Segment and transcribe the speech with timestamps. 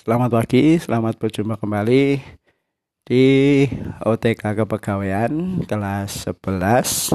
[0.00, 2.24] Selamat pagi, selamat berjumpa kembali
[3.04, 3.24] di
[4.00, 7.12] OTK Kepegawaian kelas 11.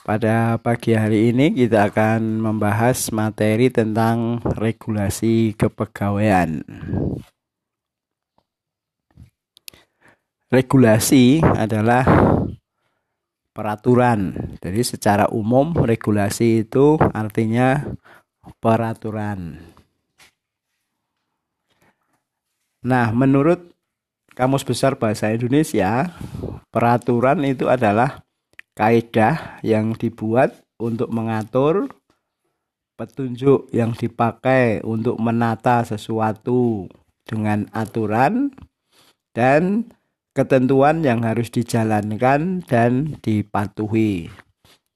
[0.00, 6.64] Pada pagi hari ini kita akan membahas materi tentang regulasi kepegawaian.
[10.48, 12.08] Regulasi adalah
[13.52, 14.56] peraturan.
[14.64, 17.84] Jadi secara umum regulasi itu artinya
[18.64, 19.60] peraturan.
[22.82, 23.70] Nah, menurut
[24.34, 26.10] Kamus Besar Bahasa Indonesia,
[26.74, 28.26] peraturan itu adalah
[28.74, 31.92] kaidah yang dibuat untuk mengatur
[32.98, 36.90] petunjuk yang dipakai untuk menata sesuatu
[37.22, 38.50] dengan aturan
[39.30, 39.86] dan
[40.34, 44.32] ketentuan yang harus dijalankan dan dipatuhi.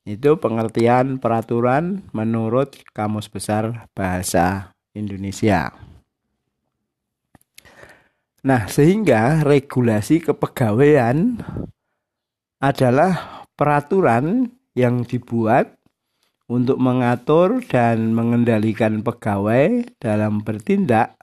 [0.06, 5.74] Itu pengertian peraturan menurut Kamus Besar Bahasa Indonesia.
[8.46, 11.42] Nah, sehingga regulasi kepegawaian
[12.62, 15.74] adalah peraturan yang dibuat
[16.46, 21.18] untuk mengatur dan mengendalikan pegawai dalam bertindak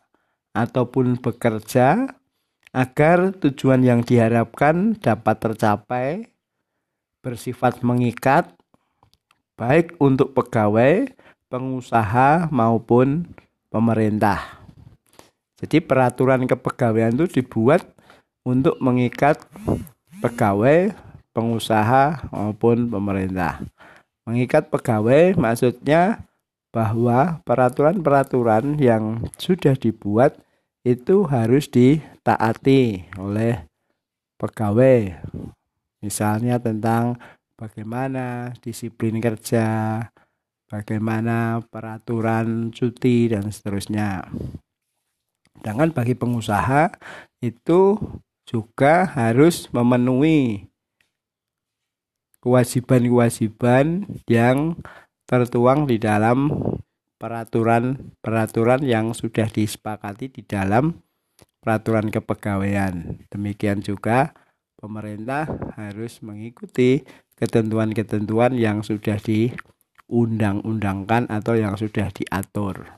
[0.51, 2.11] ataupun bekerja
[2.75, 6.27] agar tujuan yang diharapkan dapat tercapai
[7.23, 8.51] bersifat mengikat
[9.55, 11.07] baik untuk pegawai,
[11.47, 13.31] pengusaha maupun
[13.71, 14.62] pemerintah.
[15.63, 17.87] Jadi peraturan kepegawaian itu dibuat
[18.43, 19.39] untuk mengikat
[20.19, 20.91] pegawai,
[21.31, 23.63] pengusaha maupun pemerintah.
[24.27, 26.27] Mengikat pegawai maksudnya
[26.75, 30.35] bahwa peraturan-peraturan yang sudah dibuat
[30.83, 33.63] itu harus ditaati oleh
[34.35, 35.15] pegawai.
[36.03, 37.15] Misalnya tentang
[37.55, 39.95] bagaimana disiplin kerja,
[40.67, 44.27] bagaimana peraturan cuti dan seterusnya.
[45.63, 46.91] Sedangkan bagi pengusaha
[47.39, 47.95] itu
[48.43, 50.67] juga harus memenuhi
[52.43, 54.75] kewajiban-kewajiban yang
[55.23, 56.51] tertuang di dalam
[57.15, 60.99] peraturan-peraturan yang sudah disepakati di dalam
[61.63, 63.23] peraturan kepegawaian.
[63.31, 64.35] Demikian juga
[64.75, 65.47] pemerintah
[65.79, 67.07] harus mengikuti
[67.39, 72.91] ketentuan-ketentuan yang sudah diundang-undangkan atau yang sudah diatur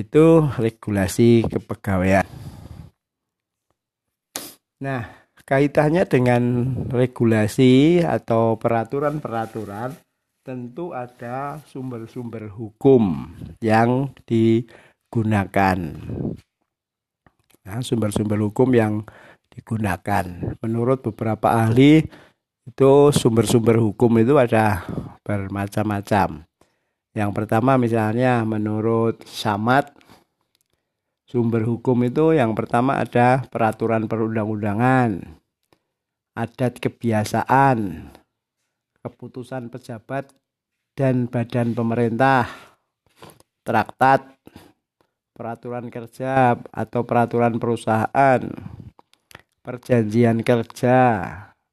[0.00, 2.24] itu regulasi kepegawaian.
[4.80, 5.04] Nah,
[5.44, 6.42] kaitannya dengan
[6.88, 9.92] regulasi atau peraturan-peraturan
[10.40, 13.28] tentu ada sumber-sumber hukum
[13.60, 15.78] yang digunakan.
[17.60, 19.04] Nah, sumber-sumber hukum yang
[19.52, 20.56] digunakan.
[20.64, 22.00] Menurut beberapa ahli
[22.64, 24.88] itu sumber-sumber hukum itu ada
[25.22, 26.49] bermacam-macam.
[27.10, 29.90] Yang pertama misalnya menurut Samad
[31.26, 35.22] sumber hukum itu yang pertama ada peraturan perundang-undangan,
[36.34, 38.10] adat kebiasaan,
[39.02, 40.30] keputusan pejabat
[40.98, 42.50] dan badan pemerintah,
[43.62, 44.26] traktat,
[45.34, 48.42] peraturan kerja atau peraturan perusahaan,
[49.62, 50.98] perjanjian kerja,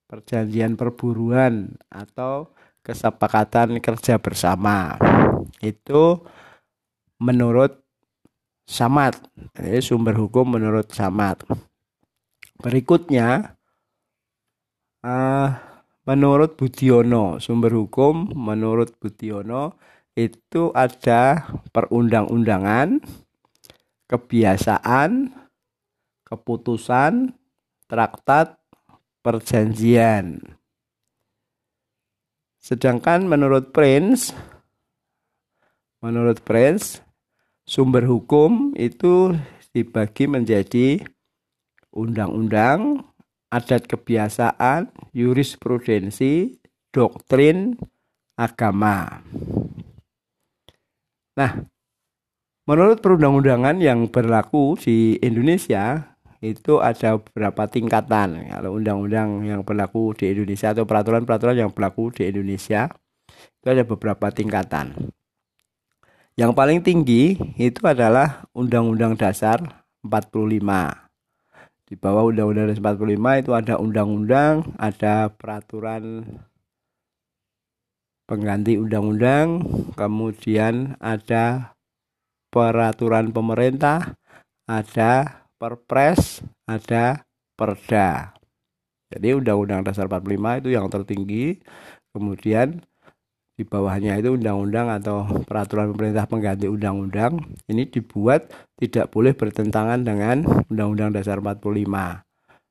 [0.06, 2.54] perjanjian perburuan atau
[2.86, 4.96] kesepakatan kerja bersama
[5.62, 6.22] itu
[7.22, 7.84] menurut
[8.68, 9.16] Samad.
[9.56, 11.40] Ini sumber hukum menurut Samad.
[12.60, 13.56] Berikutnya
[15.08, 15.50] uh,
[16.04, 19.80] menurut Budiono sumber hukum menurut Budiono
[20.18, 23.00] itu ada perundang-undangan
[24.10, 25.32] kebiasaan
[26.26, 27.32] keputusan
[27.88, 28.60] traktat
[29.24, 30.44] perjanjian.
[32.58, 34.36] Sedangkan menurut Prince,
[36.08, 37.04] menurut Prince,
[37.68, 39.36] sumber hukum itu
[39.76, 41.04] dibagi menjadi
[41.92, 43.04] undang-undang,
[43.52, 46.56] adat kebiasaan, jurisprudensi,
[46.96, 47.76] doktrin,
[48.40, 49.20] agama.
[51.36, 51.52] Nah,
[52.64, 60.32] menurut perundang-undangan yang berlaku di Indonesia, itu ada beberapa tingkatan kalau undang-undang yang berlaku di
[60.32, 62.94] Indonesia atau peraturan-peraturan yang berlaku di Indonesia
[63.58, 65.17] itu ada beberapa tingkatan.
[66.38, 69.58] Yang paling tinggi itu adalah Undang-Undang Dasar
[70.06, 70.62] 45.
[71.90, 76.30] Di bawah Undang-Undang Dasar 45 itu ada undang-undang, ada peraturan
[78.30, 79.66] pengganti undang-undang,
[79.98, 81.74] kemudian ada
[82.54, 84.14] peraturan pemerintah,
[84.70, 87.26] ada perpres, ada
[87.58, 88.38] perda.
[89.10, 91.58] Jadi Undang-Undang Dasar 45 itu yang tertinggi.
[92.14, 92.86] Kemudian
[93.58, 100.46] di bawahnya itu undang-undang atau peraturan pemerintah pengganti undang-undang ini dibuat tidak boleh bertentangan dengan
[100.70, 102.22] Undang-Undang Dasar 45.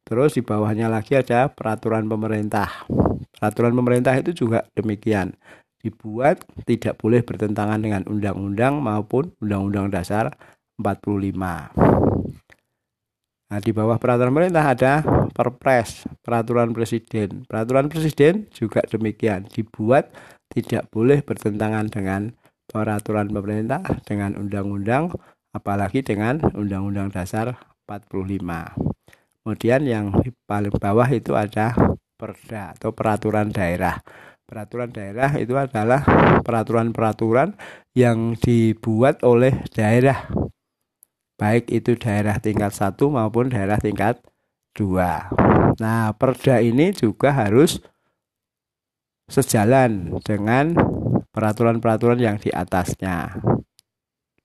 [0.07, 2.87] Terus di bawahnya lagi ada peraturan pemerintah.
[3.35, 5.35] Peraturan pemerintah itu juga demikian.
[5.83, 10.39] Dibuat tidak boleh bertentangan dengan undang-undang maupun Undang-Undang Dasar
[10.79, 12.06] 45.
[13.47, 14.93] Nah, di bawah peraturan pemerintah ada
[15.31, 17.45] Perpres, peraturan presiden.
[17.47, 20.11] Peraturan presiden juga demikian, dibuat
[20.51, 22.33] tidak boleh bertentangan dengan
[22.67, 25.13] peraturan pemerintah, dengan undang-undang,
[25.55, 27.57] apalagi dengan Undang-Undang Dasar
[27.87, 28.77] 45.
[29.45, 30.11] Kemudian yang
[30.49, 31.77] paling bawah itu ada
[32.17, 34.01] Perda atau peraturan daerah.
[34.49, 36.01] Peraturan daerah itu adalah
[36.41, 37.53] peraturan-peraturan
[37.93, 40.25] yang dibuat oleh daerah
[41.37, 44.21] baik itu daerah tingkat satu maupun daerah tingkat
[44.73, 45.29] dua.
[45.77, 47.81] Nah, perda ini juga harus
[49.29, 50.73] sejalan dengan
[51.33, 53.37] peraturan-peraturan yang di atasnya.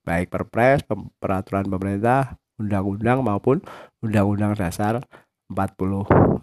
[0.02, 0.82] Baik perpres,
[1.22, 3.62] peraturan pemerintah, undang-undang maupun
[4.02, 5.00] undang-undang dasar
[5.48, 6.42] 45.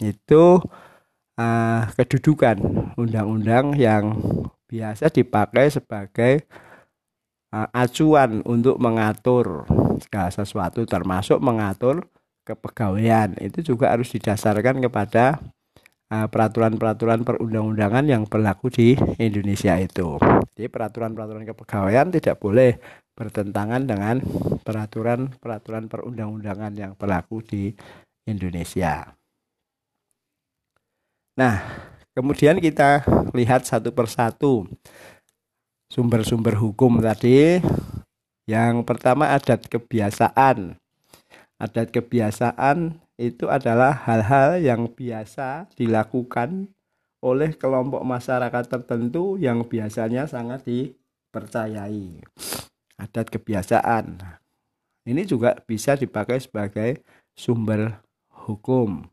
[0.00, 0.62] Itu
[1.38, 2.56] uh, kedudukan
[2.94, 4.16] undang-undang yang
[4.70, 6.46] biasa dipakai sebagai
[7.54, 9.62] acuan untuk mengatur
[10.02, 12.10] segala sesuatu termasuk mengatur
[12.42, 15.38] kepegawaian itu juga harus didasarkan kepada
[16.10, 20.18] peraturan-peraturan perundang-undangan yang berlaku di Indonesia itu.
[20.54, 22.78] Jadi peraturan-peraturan kepegawaian tidak boleh
[23.14, 24.18] bertentangan dengan
[24.62, 27.62] peraturan-peraturan perundang-undangan yang berlaku di
[28.26, 29.14] Indonesia.
[31.34, 31.56] Nah,
[32.14, 33.02] kemudian kita
[33.34, 34.70] lihat satu persatu
[35.94, 37.62] sumber-sumber hukum tadi.
[38.50, 40.74] Yang pertama adat kebiasaan.
[41.62, 46.66] Adat kebiasaan itu adalah hal-hal yang biasa dilakukan
[47.22, 52.26] oleh kelompok masyarakat tertentu yang biasanya sangat dipercayai.
[52.98, 54.18] Adat kebiasaan.
[55.06, 57.06] Ini juga bisa dipakai sebagai
[57.38, 58.02] sumber
[58.44, 59.06] hukum.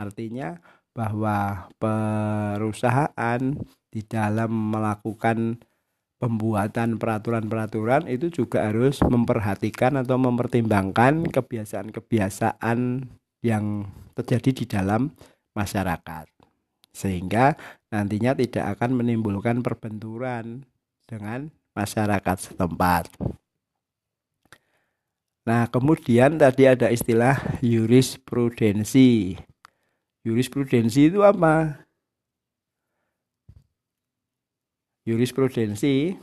[0.00, 0.56] Artinya
[0.96, 3.40] bahwa perusahaan
[3.92, 5.62] di dalam melakukan
[6.18, 13.06] pembuatan peraturan-peraturan itu juga harus memperhatikan atau mempertimbangkan kebiasaan-kebiasaan
[13.42, 13.86] yang
[14.18, 15.14] terjadi di dalam
[15.54, 16.26] masyarakat
[16.98, 17.54] sehingga
[17.94, 20.66] nantinya tidak akan menimbulkan perbenturan
[21.06, 23.14] dengan masyarakat setempat.
[25.46, 29.38] Nah, kemudian tadi ada istilah jurisprudensi.
[30.26, 31.87] Jurisprudensi itu apa?
[35.08, 36.20] Jurisprudensi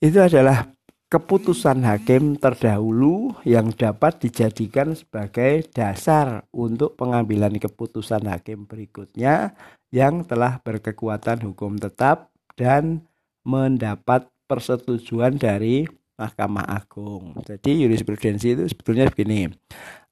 [0.00, 0.72] itu adalah
[1.12, 9.52] keputusan hakim terdahulu yang dapat dijadikan sebagai dasar untuk pengambilan keputusan hakim berikutnya
[9.92, 13.04] yang telah berkekuatan hukum tetap dan
[13.44, 15.84] mendapat persetujuan dari
[16.18, 17.36] Mahkamah Agung.
[17.46, 19.48] Jadi jurisprudensi itu sebetulnya begini.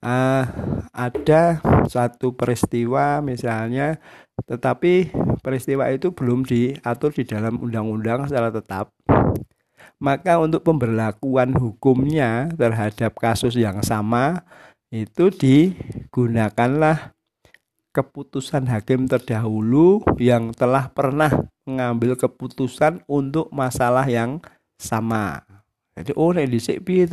[0.04, 0.44] Uh,
[0.92, 1.58] ada
[1.88, 3.96] satu peristiwa misalnya
[4.44, 5.10] tetapi
[5.40, 8.92] peristiwa itu belum diatur di dalam undang-undang secara tetap.
[9.96, 14.44] Maka untuk pemberlakuan hukumnya terhadap kasus yang sama
[14.92, 17.16] itu digunakanlah
[17.96, 24.44] keputusan hakim terdahulu yang telah pernah mengambil keputusan untuk masalah yang
[24.76, 25.40] sama.
[25.96, 27.08] Jadi oh nek dhisik piye?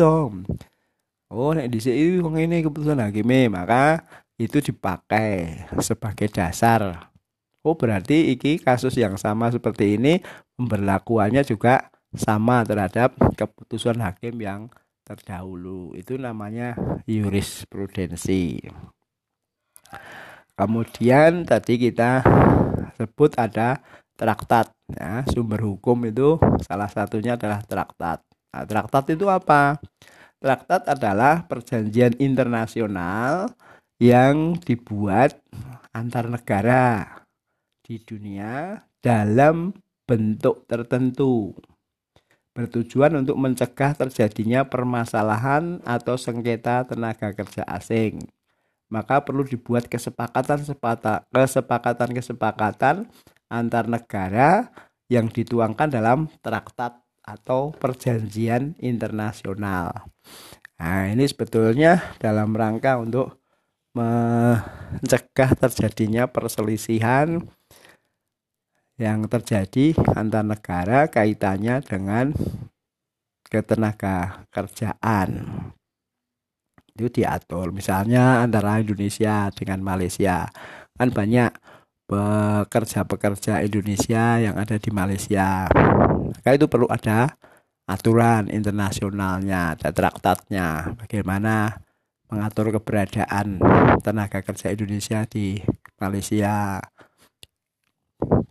[1.34, 4.06] Oh nek dhisik iki ini keputusan hakim maka
[4.38, 7.10] itu dipakai sebagai dasar
[7.64, 10.20] Oh berarti iki kasus yang sama seperti ini
[10.60, 14.68] pemberlakuannya juga sama terhadap keputusan hakim yang
[15.08, 15.96] terdahulu.
[15.96, 16.76] Itu namanya
[17.08, 18.68] jurisprudensi.
[20.60, 22.20] Kemudian tadi kita
[23.00, 23.80] sebut ada
[24.20, 24.76] traktat.
[24.92, 26.36] Ya, sumber hukum itu
[26.68, 28.20] salah satunya adalah traktat.
[28.52, 29.80] Nah, traktat itu apa?
[30.44, 33.56] Traktat adalah perjanjian internasional
[33.96, 35.40] yang dibuat
[35.96, 37.24] antar negara
[37.80, 39.72] di dunia dalam
[40.04, 41.56] bentuk tertentu
[42.52, 48.28] bertujuan untuk mencegah terjadinya permasalahan atau sengketa tenaga kerja asing.
[48.92, 50.68] Maka perlu dibuat kesepakatan
[51.32, 52.96] kesepakatan kesepakatan
[53.48, 54.76] antar negara
[55.08, 60.12] yang dituangkan dalam traktat atau perjanjian internasional.
[60.78, 63.40] Nah, ini sebetulnya dalam rangka untuk
[63.96, 67.40] mencegah terjadinya perselisihan
[68.98, 72.36] yang terjadi antar negara kaitannya dengan
[73.48, 75.30] ketenaga kerjaan.
[76.94, 77.74] Itu diatur.
[77.74, 80.50] Misalnya antara Indonesia dengan Malaysia.
[80.94, 81.50] Kan banyak
[82.14, 85.66] pekerja-pekerja Indonesia yang ada di Malaysia.
[86.30, 87.34] Maka itu perlu ada
[87.90, 91.84] aturan internasionalnya, ada traktatnya, bagaimana
[92.30, 93.60] mengatur keberadaan
[94.02, 95.60] tenaga kerja Indonesia di
[96.00, 96.80] Malaysia,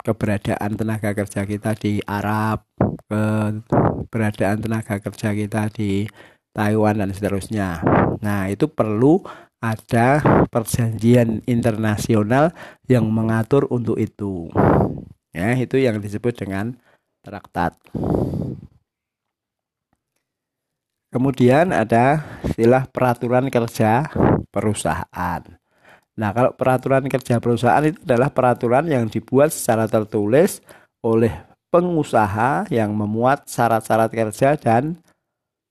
[0.04, 2.66] keberadaan tenaga kerja kita di Arab,
[3.08, 6.06] keberadaan tenaga kerja kita di
[6.52, 7.80] Taiwan dan seterusnya.
[8.20, 9.24] Nah, itu perlu
[9.62, 10.18] ada
[10.50, 12.50] perjanjian internasional
[12.90, 14.50] yang mengatur untuk itu.
[15.30, 16.74] Ya, itu yang disebut dengan
[17.22, 17.78] traktat.
[21.12, 24.10] Kemudian ada istilah peraturan kerja
[24.50, 25.42] perusahaan.
[26.12, 30.60] Nah, kalau peraturan kerja perusahaan itu adalah peraturan yang dibuat secara tertulis
[31.00, 31.32] oleh
[31.72, 35.00] pengusaha yang memuat syarat-syarat kerja dan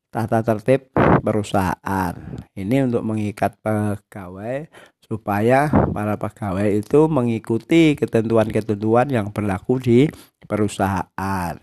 [0.10, 0.89] tata tertib
[1.22, 2.13] perusahaan.
[2.58, 4.68] Ini untuk mengikat pegawai
[5.12, 10.00] supaya para pegawai itu mengikuti ketentuan-ketentuan yang berlaku di
[10.48, 11.54] perusahaan.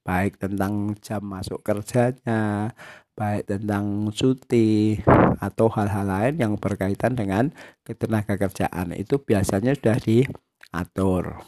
[0.00, 2.72] Baik tentang jam masuk kerjanya,
[3.14, 4.96] baik tentang cuti
[5.44, 7.52] atau hal-hal lain yang berkaitan dengan
[7.84, 11.44] ketenaga kerjaan itu biasanya sudah diatur.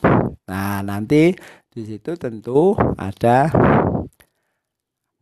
[0.53, 1.33] Nah, nanti
[1.73, 3.49] di situ tentu ada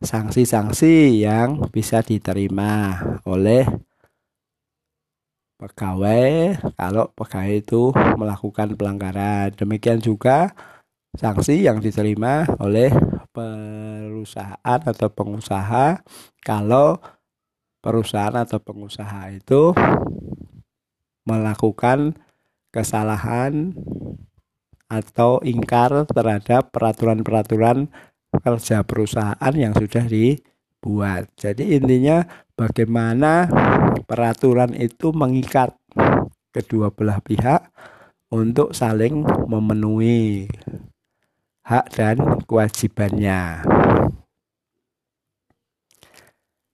[0.01, 2.97] sanksi-sanksi yang bisa diterima
[3.29, 3.69] oleh
[5.61, 9.53] pegawai kalau pegawai itu melakukan pelanggaran.
[9.53, 10.57] Demikian juga
[11.13, 12.89] sanksi yang diterima oleh
[13.29, 16.01] perusahaan atau pengusaha
[16.41, 16.97] kalau
[17.85, 19.77] perusahaan atau pengusaha itu
[21.29, 22.17] melakukan
[22.73, 23.77] kesalahan
[24.91, 27.87] atau ingkar terhadap peraturan-peraturan
[28.39, 31.27] kerja perusahaan yang sudah dibuat.
[31.35, 32.23] Jadi intinya
[32.55, 33.51] bagaimana
[34.07, 35.75] peraturan itu mengikat
[36.55, 37.67] kedua belah pihak
[38.31, 40.47] untuk saling memenuhi
[41.67, 43.63] hak dan kewajibannya.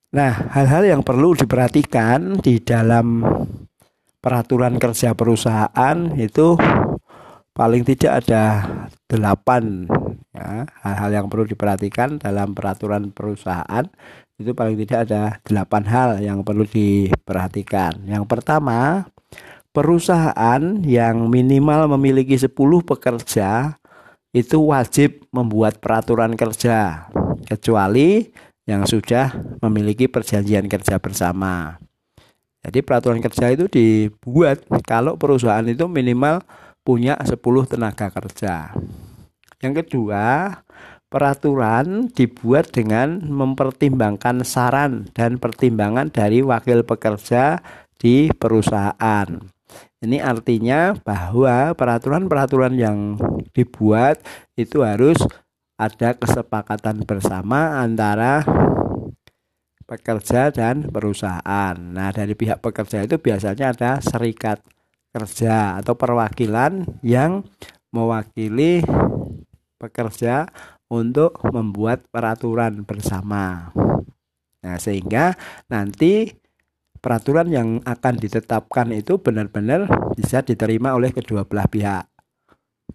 [0.08, 3.22] Nah, hal-hal yang perlu diperhatikan di dalam
[4.24, 6.58] peraturan kerja perusahaan itu
[7.52, 8.46] paling tidak ada
[9.06, 9.86] delapan
[10.38, 13.90] ya, hal-hal yang perlu diperhatikan dalam peraturan perusahaan
[14.38, 18.06] itu paling tidak ada delapan hal yang perlu diperhatikan.
[18.06, 19.10] Yang pertama,
[19.74, 22.54] perusahaan yang minimal memiliki 10
[22.86, 23.82] pekerja
[24.38, 27.10] itu wajib membuat peraturan kerja
[27.50, 28.30] kecuali
[28.70, 29.34] yang sudah
[29.66, 31.82] memiliki perjanjian kerja bersama.
[32.62, 36.44] Jadi peraturan kerja itu dibuat kalau perusahaan itu minimal
[36.86, 38.76] punya 10 tenaga kerja.
[39.58, 40.54] Yang kedua,
[41.10, 47.66] peraturan dibuat dengan mempertimbangkan saran dan pertimbangan dari wakil pekerja
[47.98, 49.30] di perusahaan.
[49.98, 53.18] Ini artinya bahwa peraturan-peraturan yang
[53.58, 54.22] dibuat
[54.54, 55.18] itu harus
[55.74, 58.46] ada kesepakatan bersama antara
[59.90, 61.74] pekerja dan perusahaan.
[61.74, 64.62] Nah, dari pihak pekerja itu biasanya ada serikat
[65.10, 67.42] kerja atau perwakilan yang
[67.90, 68.86] mewakili
[69.78, 70.50] pekerja
[70.90, 73.72] untuk membuat peraturan bersama.
[74.66, 75.38] Nah, sehingga
[75.70, 76.34] nanti
[77.00, 82.06] peraturan yang akan ditetapkan itu benar-benar bisa diterima oleh kedua belah pihak.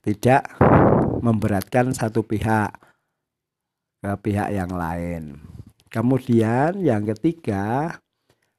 [0.02, 0.42] Tidak
[1.22, 2.74] memberatkan satu pihak
[4.02, 5.38] ke pihak yang lain.
[5.86, 7.94] Kemudian yang ketiga,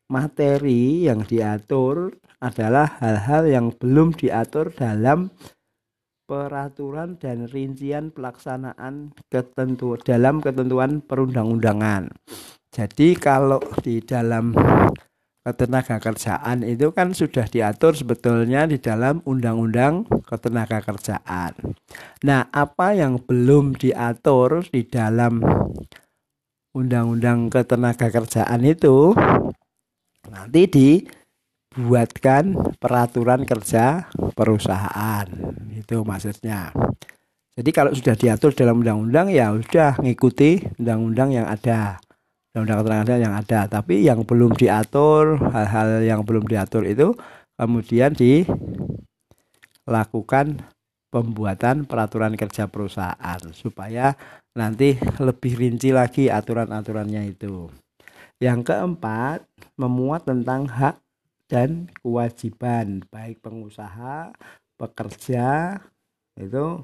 [0.08, 5.34] materi yang diatur adalah hal-hal yang belum diatur dalam
[6.34, 12.10] peraturan dan rincian pelaksanaan ketentu dalam ketentuan perundang-undangan.
[12.74, 14.50] Jadi kalau di dalam
[15.46, 21.54] ketenaga kerjaan itu kan sudah diatur sebetulnya di dalam undang-undang ketenaga kerjaan.
[22.26, 25.38] Nah, apa yang belum diatur di dalam
[26.74, 29.14] undang-undang ketenaga kerjaan itu
[30.34, 31.06] nanti
[31.74, 34.06] dibuatkan peraturan kerja
[34.38, 35.26] perusahaan.
[35.74, 36.70] Itu maksudnya.
[37.54, 41.98] Jadi kalau sudah diatur dalam undang-undang ya sudah ngikuti undang-undang yang ada
[42.54, 47.14] undang-undang ketenaga yang ada tapi yang belum diatur hal-hal yang belum diatur itu
[47.58, 48.14] kemudian
[49.86, 50.66] dilakukan
[51.14, 54.18] pembuatan peraturan kerja perusahaan supaya
[54.58, 57.70] nanti lebih rinci lagi aturan-aturannya itu.
[58.42, 59.46] Yang keempat,
[59.78, 61.03] memuat tentang hak
[61.54, 64.34] dan kewajiban baik pengusaha,
[64.74, 65.78] pekerja
[66.34, 66.82] itu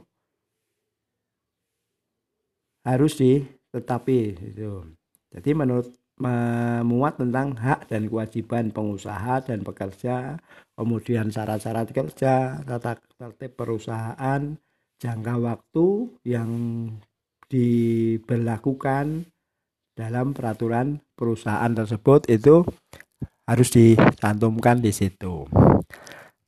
[2.85, 4.85] harus ditetapi itu.
[5.33, 5.89] Jadi menurut
[6.21, 10.37] memuat tentang hak dan kewajiban pengusaha dan pekerja
[10.77, 14.53] kemudian syarat-syarat kerja, tata tertib perusahaan,
[15.01, 15.87] jangka waktu
[16.29, 16.51] yang
[17.49, 19.25] diberlakukan
[19.97, 22.63] dalam peraturan perusahaan tersebut itu
[23.49, 25.49] harus dicantumkan di situ.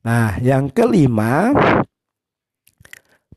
[0.05, 1.49] Nah, yang kelima,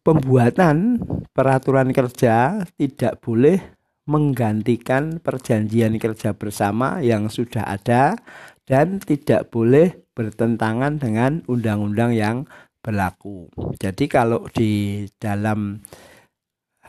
[0.05, 1.01] pembuatan
[1.33, 3.57] peraturan kerja tidak boleh
[4.05, 8.21] menggantikan perjanjian kerja bersama yang sudah ada
[8.69, 12.45] dan tidak boleh bertentangan dengan undang-undang yang
[12.85, 13.49] berlaku.
[13.81, 15.81] Jadi kalau di dalam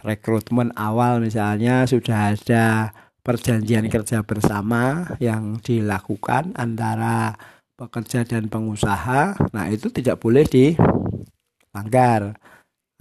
[0.04, 2.92] rekrutmen awal misalnya sudah ada
[3.26, 7.34] perjanjian kerja bersama yang dilakukan antara
[7.74, 12.38] pekerja dan pengusaha, nah itu tidak boleh dilanggar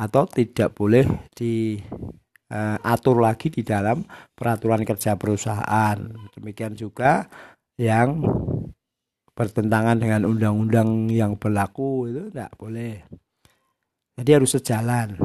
[0.01, 1.05] atau tidak boleh
[1.37, 4.03] diatur lagi di dalam
[4.33, 6.01] peraturan kerja perusahaan.
[6.33, 7.29] Demikian juga
[7.77, 8.25] yang
[9.35, 13.05] bertentangan dengan undang-undang yang berlaku itu tidak boleh.
[14.15, 15.19] Jadi harus sejalan.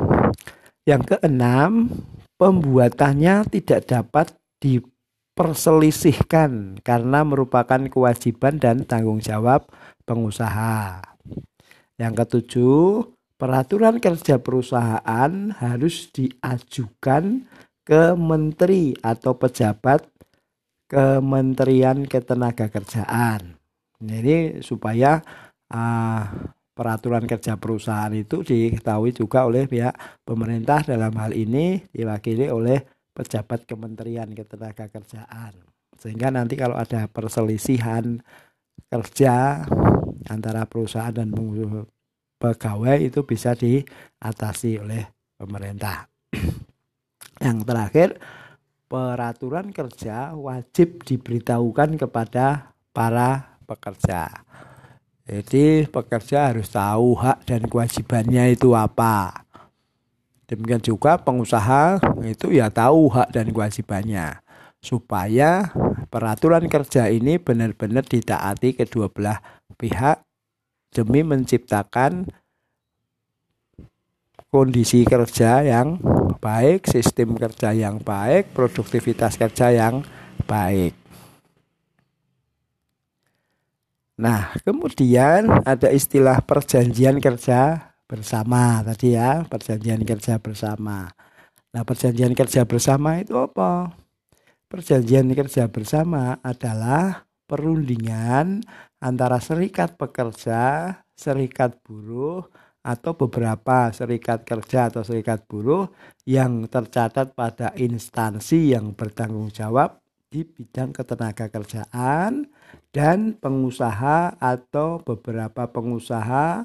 [0.86, 1.94] Yang keenam,
[2.42, 9.64] pembuatannya tidak dapat diperselisihkan karena merupakan kewajiban dan tanggung jawab
[10.04, 11.02] pengusaha.
[12.00, 13.04] Yang ketujuh,
[13.40, 17.48] peraturan kerja perusahaan harus diajukan
[17.84, 20.06] ke menteri atau pejabat
[20.90, 23.60] Kementerian Ketenagakerjaan.
[24.00, 25.22] Jadi supaya
[25.70, 26.24] uh,
[26.74, 32.80] peraturan kerja perusahaan itu diketahui juga oleh pihak pemerintah dalam hal ini diwakili oleh
[33.20, 35.52] pejabat Kementerian Ketenagakerjaan.
[36.00, 38.24] Sehingga nanti kalau ada perselisihan
[38.88, 39.68] kerja
[40.32, 41.36] antara perusahaan dan
[42.40, 45.04] pegawai itu bisa diatasi oleh
[45.36, 46.08] pemerintah.
[47.44, 48.10] Yang terakhir,
[48.88, 54.32] peraturan kerja wajib diberitahukan kepada para pekerja.
[55.28, 59.46] Jadi pekerja harus tahu hak dan kewajibannya itu apa.
[60.50, 64.42] Demikian juga pengusaha itu ya tahu hak dan kewajibannya
[64.82, 65.70] supaya
[66.10, 69.38] peraturan kerja ini benar-benar ditaati kedua belah
[69.78, 70.26] pihak
[70.90, 72.26] demi menciptakan
[74.50, 76.02] kondisi kerja yang
[76.42, 80.02] baik, sistem kerja yang baik, produktivitas kerja yang
[80.50, 80.98] baik.
[84.20, 91.14] Nah, kemudian ada istilah perjanjian kerja bersama tadi ya perjanjian kerja bersama.
[91.70, 93.94] Nah perjanjian kerja bersama itu apa?
[94.66, 98.66] Perjanjian kerja bersama adalah perundingan
[98.98, 102.48] antara serikat pekerja serikat buruh
[102.80, 105.92] atau beberapa serikat kerja atau serikat buruh
[106.24, 110.00] yang tercatat pada instansi yang bertanggung jawab
[110.32, 112.48] di bidang ketenaga kerjaan
[112.96, 116.64] dan pengusaha atau beberapa pengusaha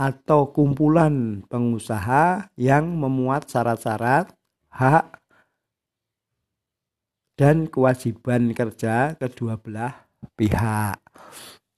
[0.00, 4.32] atau kumpulan pengusaha yang memuat syarat-syarat
[4.72, 5.20] hak
[7.36, 10.08] dan kewajiban kerja kedua belah
[10.40, 10.96] pihak.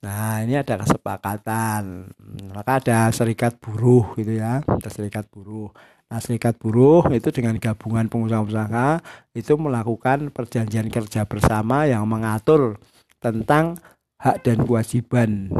[0.03, 2.11] Nah, ini ada kesepakatan.
[2.51, 5.71] Maka ada serikat buruh gitu ya, ada serikat buruh.
[6.11, 9.03] Nah, serikat buruh itu dengan gabungan pengusaha-pengusaha
[9.35, 12.83] itu melakukan perjanjian kerja bersama yang mengatur
[13.23, 13.79] tentang
[14.19, 15.55] hak dan kewajiban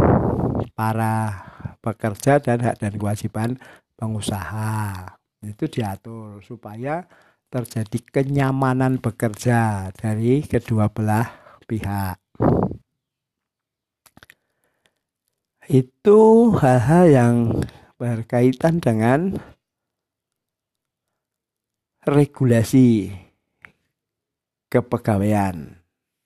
[0.73, 1.45] para
[1.85, 3.61] pekerja dan hak dan kewajiban
[3.97, 5.17] pengusaha.
[5.43, 7.05] Itu diatur supaya
[7.53, 11.29] terjadi kenyamanan bekerja dari kedua belah
[11.69, 12.17] pihak.
[15.69, 17.35] Itu hal-hal yang
[18.01, 19.37] berkaitan dengan
[22.03, 23.15] regulasi
[24.73, 25.82] kepegawaian.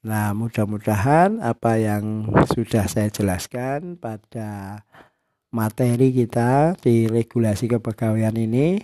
[0.07, 4.79] Nah, mudah-mudahan apa yang sudah saya jelaskan pada
[5.51, 8.79] materi kita di regulasi kepegawaian ini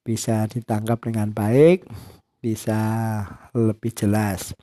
[0.00, 1.84] bisa ditangkap dengan baik,
[2.40, 2.80] bisa
[3.52, 4.56] lebih jelas.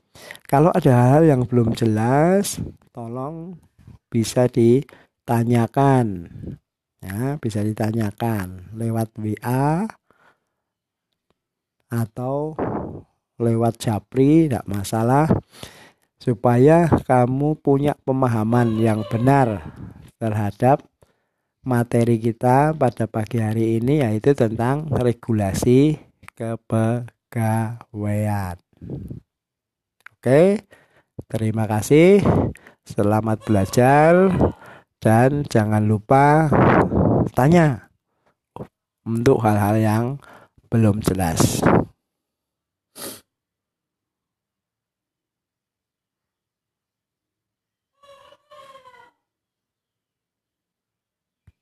[0.50, 2.58] Kalau ada hal yang belum jelas,
[2.90, 3.54] tolong
[4.10, 6.26] bisa ditanyakan.
[7.06, 9.86] Ya, bisa ditanyakan lewat WA
[11.86, 12.58] atau
[13.38, 15.30] lewat Japri, tidak masalah
[16.20, 19.64] supaya kamu punya pemahaman yang benar
[20.20, 20.84] terhadap
[21.64, 25.96] materi kita pada pagi hari ini yaitu tentang regulasi
[26.36, 28.60] kepegawaian.
[30.20, 30.60] Oke,
[31.24, 32.20] terima kasih.
[32.84, 34.28] Selamat belajar
[35.00, 36.52] dan jangan lupa
[37.32, 37.88] tanya
[39.08, 40.04] untuk hal-hal yang
[40.68, 41.64] belum jelas.